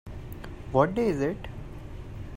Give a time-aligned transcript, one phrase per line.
[0.71, 1.47] What day is it?